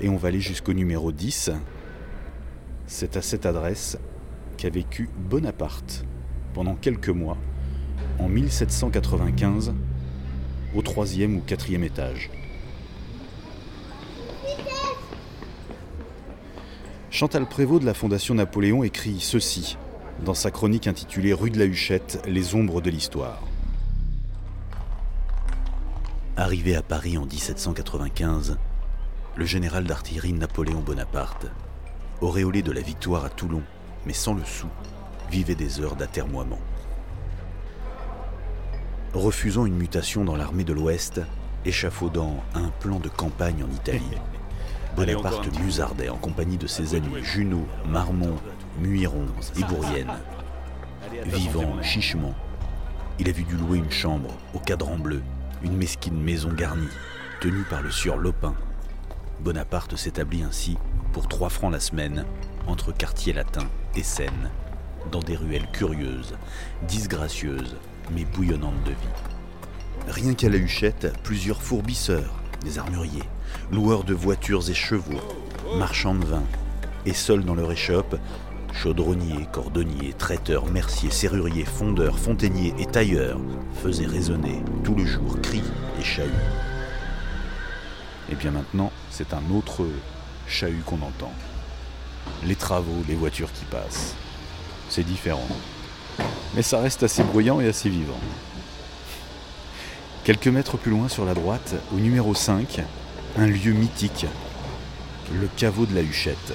et 0.01 0.09
on 0.09 0.17
va 0.17 0.29
aller 0.29 0.41
jusqu'au 0.41 0.73
numéro 0.73 1.13
10. 1.13 1.51
C'est 2.87 3.17
à 3.19 3.23
cette 3.23 3.45
adresse 3.45 3.99
qu'a 4.57 4.71
vécu 4.71 5.11
Bonaparte 5.19 6.05
pendant 6.55 6.75
quelques 6.75 7.11
mois, 7.11 7.37
en 8.19 8.29
1795, 8.29 9.75
au 10.75 10.83
troisième 10.83 11.37
ou 11.37 11.41
quatrième 11.41 11.85
étage. 11.85 12.31
Chantal 17.11 17.47
Prévost 17.47 17.83
de 17.83 17.87
la 17.87 17.95
Fondation 17.95 18.35
Napoléon 18.35 18.85
écrit 18.85 19.19
ceci 19.21 19.77
dans 20.25 20.35
sa 20.35 20.51
chronique 20.51 20.87
intitulée 20.87 21.33
Rue 21.33 21.51
de 21.51 21.59
la 21.59 21.65
Huchette, 21.65 22.23
les 22.27 22.55
ombres 22.55 22.81
de 22.81 22.91
l'histoire. 22.91 23.43
Arrivé 26.37 26.77
à 26.77 26.83
Paris 26.83 27.19
en 27.19 27.27
1795, 27.27 28.59
le 29.37 29.45
général 29.45 29.85
d'artillerie 29.85 30.33
Napoléon 30.33 30.81
Bonaparte, 30.81 31.47
auréolé 32.21 32.63
de 32.63 32.73
la 32.73 32.81
victoire 32.81 33.25
à 33.25 33.31
Toulon, 33.31 33.63
mais 34.07 34.13
sans 34.13 34.35
le 34.35 34.45
sou, 34.45 34.69
vivait 35.31 35.55
des 35.55 35.81
heures 35.81 35.97
d'atermoiement. 35.97 36.61
Refusant 39.15 39.67
une 39.67 39.77
mutation 39.77 40.25
dans 40.25 40.37
l'armée 40.37 40.65
de 40.65 40.73
l'Ouest, 40.73 41.21
échafaudant 41.65 42.43
un 42.55 42.69
plan 42.81 42.99
de 42.99 43.09
campagne 43.09 43.65
en 43.65 43.75
Italie, 43.75 44.19
Bonaparte 44.97 45.61
musardait 45.61 46.09
en 46.09 46.17
compagnie 46.17 46.59
de 46.59 46.67
ses 46.67 46.95
amis 46.95 47.23
Junot, 47.23 47.67
Marmont, 47.89 48.37
Muiron 48.81 49.27
et 49.59 49.65
Bourrienne. 49.65 50.13
Vivant 51.27 51.81
chichement, 51.83 52.35
il 53.19 53.29
a 53.29 53.33
vu 53.33 53.45
dû 53.45 53.57
louer 53.57 53.79
une 53.79 53.91
chambre 53.91 54.31
au 54.55 54.59
cadran 54.59 54.97
bleu 54.97 55.23
une 55.63 55.77
mesquine 55.77 56.21
maison 56.21 56.53
garnie, 56.53 56.89
tenue 57.41 57.65
par 57.65 57.83
le 57.83 57.91
sieur 57.91 58.17
Lopin. 58.17 58.55
Bonaparte 59.41 59.97
s'établit 59.97 60.43
ainsi 60.43 60.79
pour 61.13 61.29
trois 61.29 61.49
francs 61.51 61.73
la 61.73 61.81
semaine 61.81 62.25
entre 62.67 62.93
quartier 62.93 63.33
latin 63.33 63.69
et 63.95 64.03
Seine, 64.03 64.51
dans 65.11 65.21
des 65.21 65.37
ruelles 65.37 65.69
curieuses, 65.73 66.35
disgracieuses, 66.83 67.77
mais 68.15 68.25
bouillonnantes 68.25 68.83
de 68.85 68.91
vie. 68.91 68.97
Rien 70.09 70.35
qu'à 70.35 70.49
la 70.49 70.57
huchette, 70.57 71.13
plusieurs 71.23 71.63
fourbisseurs, 71.63 72.35
des 72.63 72.79
armuriers, 72.79 73.29
loueurs 73.71 74.05
de 74.05 74.15
voitures 74.15 74.69
et 74.71 74.75
chevaux, 74.75 75.21
marchands 75.77 76.15
de 76.15 76.25
vin, 76.25 76.43
et 77.07 77.15
seuls 77.15 77.45
dans 77.45 77.55
leur 77.55 77.73
échoppe, 77.73 78.17
Chaudronniers, 78.73 79.47
cordonniers, 79.53 80.15
traiteurs, 80.15 80.67
merciers, 80.67 81.11
serruriers, 81.11 81.65
fondeurs, 81.65 82.19
fontainiers 82.19 82.73
et 82.79 82.87
tailleurs 82.87 83.41
faisaient 83.83 84.07
résonner 84.07 84.63
tout 84.85 84.95
le 84.95 85.05
jour 85.05 85.41
cris 85.43 85.63
et 85.99 86.03
chahuts. 86.03 86.31
Et 88.31 88.37
bien 88.37 88.53
maintenant, 88.53 88.93
c'est 89.11 89.35
un 89.35 89.43
autre 89.53 89.87
chahut 90.47 90.83
qu'on 90.87 91.03
entend. 91.03 91.33
Les 92.45 92.55
travaux, 92.55 93.03
les 93.09 93.17
voitures 93.17 93.53
qui 93.53 93.65
passent. 93.65 94.15
C'est 94.89 95.05
différent. 95.05 95.49
Mais 96.55 96.63
ça 96.63 96.81
reste 96.81 97.03
assez 97.03 97.23
bruyant 97.23 97.61
et 97.61 97.69
assez 97.69 97.89
vivant. 97.89 98.19
Quelques 100.25 100.49
mètres 100.49 100.77
plus 100.77 100.91
loin 100.91 101.09
sur 101.09 101.25
la 101.25 101.35
droite, 101.35 101.75
au 101.95 101.97
numéro 101.97 102.35
5, 102.35 102.83
un 103.39 103.47
lieu 103.47 103.73
mythique. 103.73 104.27
Le 105.41 105.49
caveau 105.57 105.87
de 105.87 105.95
la 105.95 106.03
Huchette, 106.03 106.53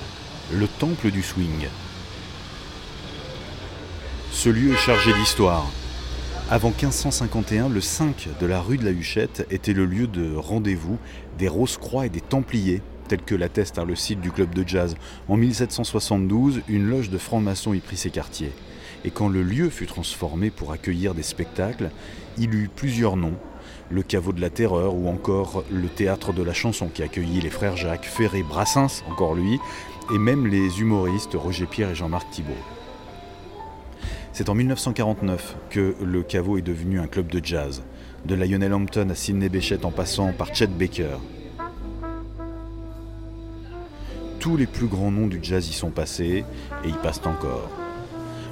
le 0.51 0.67
temple 0.67 1.11
du 1.11 1.23
swing, 1.23 1.67
ce 4.31 4.49
lieu 4.49 4.73
est 4.73 4.77
chargé 4.77 5.13
d'histoire. 5.13 5.65
Avant 6.51 6.69
1551, 6.69 7.69
le 7.69 7.81
5 7.81 8.27
de 8.39 8.45
la 8.45 8.61
rue 8.61 8.77
de 8.77 8.85
la 8.85 8.91
Huchette 8.91 9.47
était 9.49 9.73
le 9.73 9.85
lieu 9.85 10.07
de 10.07 10.35
rendez-vous 10.35 10.99
des 11.39 11.47
Rose-Croix 11.47 12.05
et 12.05 12.09
des 12.09 12.21
Templiers, 12.21 12.81
tel 13.07 13.21
que 13.21 13.33
l'atteste 13.33 13.79
le 13.79 13.95
site 13.95 14.19
du 14.19 14.31
club 14.31 14.53
de 14.53 14.67
jazz. 14.67 14.95
En 15.29 15.37
1772, 15.37 16.61
une 16.67 16.87
loge 16.87 17.09
de 17.09 17.17
francs-maçons 17.17 17.73
y 17.73 17.79
prit 17.79 17.97
ses 17.97 18.09
quartiers. 18.09 18.51
Et 19.05 19.11
quand 19.11 19.29
le 19.29 19.43
lieu 19.43 19.69
fut 19.69 19.85
transformé 19.85 20.49
pour 20.49 20.71
accueillir 20.71 21.13
des 21.13 21.21
spectacles, 21.21 21.91
il 22.39 22.55
eut 22.55 22.69
plusieurs 22.75 23.17
noms. 23.17 23.35
Le 23.91 24.01
caveau 24.01 24.33
de 24.33 24.41
la 24.41 24.49
terreur 24.49 24.95
ou 24.95 25.07
encore 25.07 25.63
le 25.71 25.87
théâtre 25.87 26.33
de 26.33 26.41
la 26.41 26.55
chanson 26.55 26.87
qui 26.87 27.03
accueillit 27.03 27.39
les 27.39 27.51
frères 27.51 27.77
Jacques, 27.77 28.05
Ferré, 28.05 28.41
Brassens, 28.41 29.03
encore 29.07 29.35
lui, 29.35 29.59
et 30.11 30.17
même 30.17 30.47
les 30.47 30.81
humoristes 30.81 31.35
Roger 31.35 31.67
Pierre 31.67 31.91
et 31.91 31.95
Jean-Marc 31.95 32.31
Thibault. 32.31 32.53
C'est 34.33 34.49
en 34.49 34.55
1949 34.55 35.55
que 35.69 35.95
le 36.03 36.23
caveau 36.23 36.57
est 36.57 36.63
devenu 36.63 36.99
un 36.99 37.07
club 37.07 37.27
de 37.27 37.45
jazz, 37.45 37.83
de 38.25 38.33
Lionel 38.33 38.73
Hampton 38.73 39.09
à 39.11 39.15
Sidney 39.15 39.49
Bechet 39.49 39.85
en 39.85 39.91
passant 39.91 40.33
par 40.33 40.53
Chet 40.55 40.65
Baker. 40.65 41.17
Tous 44.39 44.57
les 44.57 44.65
plus 44.65 44.87
grands 44.87 45.11
noms 45.11 45.27
du 45.27 45.39
jazz 45.43 45.69
y 45.69 45.73
sont 45.73 45.91
passés 45.91 46.43
et 46.83 46.89
y 46.89 46.93
passent 47.03 47.25
encore. 47.25 47.84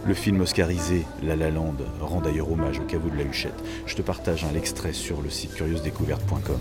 Le 0.06 0.14
film 0.14 0.42
oscarisé 0.42 1.06
La 1.22 1.38
La 1.38 1.50
Land 1.50 1.76
rend 2.02 2.20
d'ailleurs 2.20 2.52
hommage 2.52 2.80
au 2.80 2.84
caveau 2.84 3.10
de 3.10 3.16
la 3.16 3.24
Huchette. 3.24 3.64
Je 3.86 3.96
te 3.96 4.02
partage 4.02 4.44
un 4.44 4.54
extrait 4.54 4.92
sur 4.92 5.22
le 5.22 5.30
site 5.30 5.54
curieusdécouverte.com. 5.54 6.60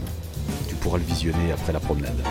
Tu 0.68 0.76
pourras 0.76 0.98
le 0.98 1.04
visionner 1.04 1.50
après 1.52 1.72
la 1.72 1.80
promenade. 1.80 2.22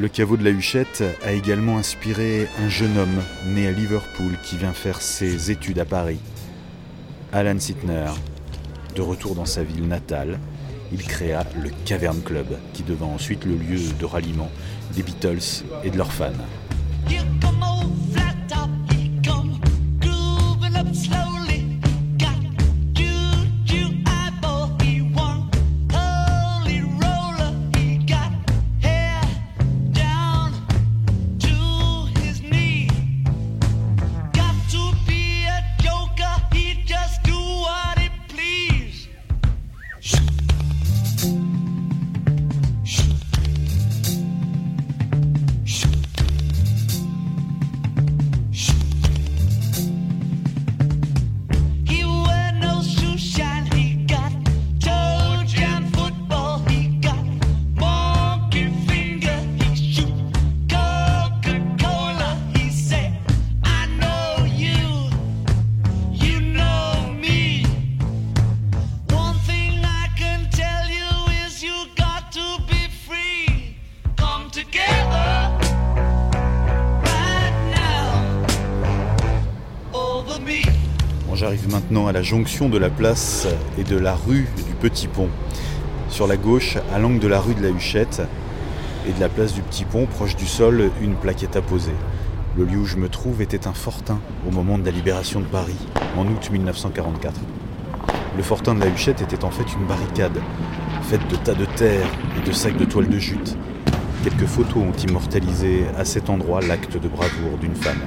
Le 0.00 0.08
caveau 0.08 0.38
de 0.38 0.44
la 0.44 0.50
Huchette 0.50 1.04
a 1.22 1.32
également 1.32 1.76
inspiré 1.76 2.48
un 2.58 2.70
jeune 2.70 2.96
homme 2.96 3.22
né 3.48 3.68
à 3.68 3.70
Liverpool 3.70 4.32
qui 4.42 4.56
vient 4.56 4.72
faire 4.72 5.02
ses 5.02 5.50
études 5.50 5.78
à 5.78 5.84
Paris. 5.84 6.20
Alan 7.34 7.58
Sittner, 7.58 8.06
de 8.94 9.02
retour 9.02 9.34
dans 9.34 9.44
sa 9.44 9.62
ville 9.62 9.86
natale, 9.86 10.38
il 10.90 11.02
créa 11.02 11.44
le 11.62 11.68
Cavern 11.84 12.22
Club, 12.22 12.46
qui 12.72 12.82
devint 12.82 13.08
ensuite 13.08 13.44
le 13.44 13.56
lieu 13.56 13.78
de 13.98 14.04
ralliement 14.06 14.50
des 14.96 15.02
Beatles 15.02 15.66
et 15.84 15.90
de 15.90 15.98
leurs 15.98 16.12
fans. 16.12 16.32
Maintenant 81.90 82.06
à 82.06 82.12
la 82.12 82.22
jonction 82.22 82.68
de 82.68 82.78
la 82.78 82.88
place 82.88 83.48
et 83.76 83.82
de 83.82 83.96
la 83.96 84.14
rue 84.14 84.46
du 84.64 84.74
Petit 84.80 85.08
Pont. 85.08 85.28
Sur 86.08 86.28
la 86.28 86.36
gauche, 86.36 86.78
à 86.94 87.00
l'angle 87.00 87.18
de 87.18 87.26
la 87.26 87.40
rue 87.40 87.54
de 87.54 87.62
la 87.62 87.70
Huchette 87.70 88.22
et 89.08 89.12
de 89.12 89.18
la 89.18 89.28
place 89.28 89.54
du 89.54 89.62
Petit 89.62 89.84
Pont, 89.84 90.06
proche 90.06 90.36
du 90.36 90.46
sol, 90.46 90.92
une 91.02 91.16
plaquette 91.16 91.56
apposée. 91.56 91.94
Le 92.56 92.64
lieu 92.64 92.78
où 92.78 92.84
je 92.84 92.94
me 92.94 93.08
trouve 93.08 93.42
était 93.42 93.66
un 93.66 93.72
fortin 93.72 94.20
au 94.46 94.52
moment 94.52 94.78
de 94.78 94.84
la 94.84 94.92
libération 94.92 95.40
de 95.40 95.46
Paris, 95.46 95.74
en 96.16 96.28
août 96.28 96.50
1944. 96.52 97.34
Le 98.36 98.42
fortin 98.44 98.76
de 98.76 98.80
la 98.80 98.86
Huchette 98.86 99.22
était 99.22 99.44
en 99.44 99.50
fait 99.50 99.66
une 99.74 99.86
barricade, 99.88 100.38
faite 101.02 101.26
de 101.28 101.34
tas 101.34 101.54
de 101.54 101.64
terre 101.64 102.06
et 102.38 102.46
de 102.46 102.52
sacs 102.52 102.76
de 102.76 102.84
toile 102.84 103.08
de 103.08 103.18
jute. 103.18 103.56
Quelques 104.22 104.46
photos 104.46 104.84
ont 104.84 105.06
immortalisé 105.08 105.86
à 105.98 106.04
cet 106.04 106.30
endroit 106.30 106.60
l'acte 106.60 106.96
de 106.96 107.08
bravoure 107.08 107.58
d'une 107.60 107.74
femme. 107.74 108.02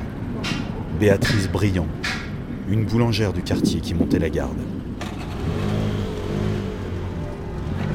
Béatrice 1.02 1.50
Briand, 1.50 1.88
une 2.74 2.86
boulangère 2.86 3.34
du 3.34 3.44
quartier 3.44 3.82
qui 3.82 3.94
montait 3.94 4.18
la 4.18 4.32
garde. 4.32 4.58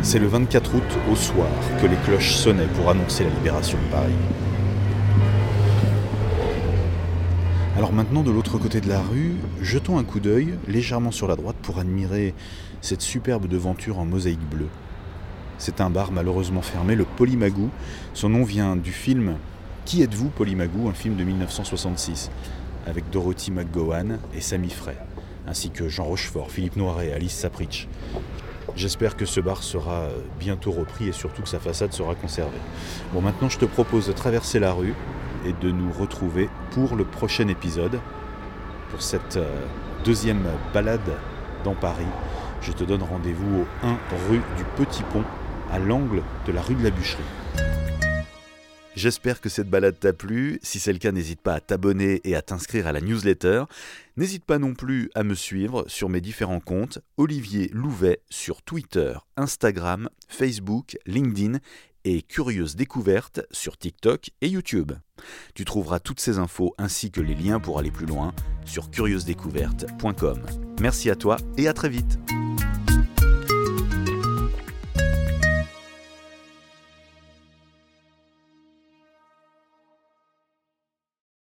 C'est 0.02 0.20
le 0.20 0.28
24 0.28 0.76
août 0.76 0.98
au 1.10 1.16
soir 1.16 1.48
que 1.82 1.86
les 1.88 1.96
cloches 1.96 2.36
sonnaient 2.36 2.68
pour 2.76 2.88
annoncer 2.88 3.24
la 3.24 3.30
libération 3.30 3.76
de 3.76 3.90
Paris. 3.90 4.12
Alors 7.76 7.92
maintenant, 7.92 8.22
de 8.22 8.30
l'autre 8.30 8.56
côté 8.58 8.80
de 8.80 8.88
la 8.88 9.00
rue, 9.00 9.34
jetons 9.60 9.98
un 9.98 10.04
coup 10.04 10.20
d'œil 10.20 10.54
légèrement 10.68 11.10
sur 11.10 11.26
la 11.26 11.34
droite 11.34 11.56
pour 11.60 11.80
admirer 11.80 12.32
cette 12.80 13.02
superbe 13.02 13.48
devanture 13.48 13.98
en 13.98 14.04
mosaïque 14.04 14.48
bleue. 14.48 14.68
C'est 15.58 15.80
un 15.80 15.90
bar 15.90 16.12
malheureusement 16.12 16.62
fermé, 16.62 16.94
le 16.94 17.04
Polymagou. 17.04 17.70
Son 18.14 18.28
nom 18.28 18.44
vient 18.44 18.76
du 18.76 18.92
film 18.92 19.34
Qui 19.84 20.02
êtes-vous 20.02 20.28
Polymagou, 20.28 20.88
un 20.88 20.94
film 20.94 21.16
de 21.16 21.24
1966 21.24 22.30
avec 22.88 23.10
Dorothy 23.10 23.50
McGowan 23.50 24.18
et 24.34 24.40
Samy 24.40 24.70
Frey, 24.70 24.96
ainsi 25.46 25.70
que 25.70 25.88
Jean 25.88 26.04
Rochefort, 26.04 26.50
Philippe 26.50 26.76
Noiret 26.76 27.08
et 27.08 27.12
Alice 27.12 27.34
Sapritch. 27.34 27.88
J'espère 28.76 29.16
que 29.16 29.26
ce 29.26 29.40
bar 29.40 29.62
sera 29.62 30.08
bientôt 30.38 30.70
repris 30.70 31.08
et 31.08 31.12
surtout 31.12 31.42
que 31.42 31.48
sa 31.48 31.58
façade 31.58 31.92
sera 31.92 32.14
conservée. 32.14 32.58
Bon, 33.12 33.20
maintenant 33.20 33.48
je 33.48 33.58
te 33.58 33.64
propose 33.64 34.06
de 34.06 34.12
traverser 34.12 34.58
la 34.58 34.72
rue 34.72 34.94
et 35.46 35.52
de 35.52 35.70
nous 35.70 35.90
retrouver 35.92 36.48
pour 36.72 36.96
le 36.96 37.04
prochain 37.04 37.48
épisode, 37.48 37.98
pour 38.90 39.02
cette 39.02 39.36
euh, 39.36 39.64
deuxième 40.04 40.46
balade 40.72 41.12
dans 41.64 41.74
Paris. 41.74 42.04
Je 42.62 42.72
te 42.72 42.84
donne 42.84 43.02
rendez-vous 43.02 43.62
au 43.62 43.86
1 43.86 43.98
rue 44.28 44.42
du 44.56 44.64
Petit 44.76 45.02
Pont, 45.04 45.24
à 45.72 45.78
l'angle 45.78 46.22
de 46.46 46.52
la 46.52 46.62
rue 46.62 46.74
de 46.74 46.84
la 46.84 46.90
Bûcherie. 46.90 47.22
J'espère 48.98 49.40
que 49.40 49.48
cette 49.48 49.70
balade 49.70 50.00
t'a 50.00 50.12
plu. 50.12 50.58
Si 50.60 50.80
c'est 50.80 50.92
le 50.92 50.98
cas, 50.98 51.12
n'hésite 51.12 51.40
pas 51.40 51.54
à 51.54 51.60
t'abonner 51.60 52.20
et 52.24 52.34
à 52.34 52.42
t'inscrire 52.42 52.88
à 52.88 52.92
la 52.92 53.00
newsletter. 53.00 53.62
N'hésite 54.16 54.44
pas 54.44 54.58
non 54.58 54.74
plus 54.74 55.08
à 55.14 55.22
me 55.22 55.36
suivre 55.36 55.84
sur 55.86 56.08
mes 56.08 56.20
différents 56.20 56.58
comptes. 56.58 56.98
Olivier 57.16 57.70
Louvet 57.72 58.22
sur 58.28 58.60
Twitter, 58.60 59.14
Instagram, 59.36 60.08
Facebook, 60.26 60.98
LinkedIn 61.06 61.60
et 62.02 62.22
Curieuse 62.22 62.74
Découverte 62.74 63.40
sur 63.52 63.78
TikTok 63.78 64.30
et 64.40 64.48
YouTube. 64.48 64.90
Tu 65.54 65.64
trouveras 65.64 66.00
toutes 66.00 66.18
ces 66.18 66.38
infos 66.38 66.74
ainsi 66.76 67.12
que 67.12 67.20
les 67.20 67.36
liens 67.36 67.60
pour 67.60 67.78
aller 67.78 67.92
plus 67.92 68.06
loin 68.06 68.34
sur 68.64 68.90
curieusedécouverte.com. 68.90 70.42
Merci 70.80 71.08
à 71.08 71.14
toi 71.14 71.36
et 71.56 71.68
à 71.68 71.72
très 71.72 71.88
vite. 71.88 72.18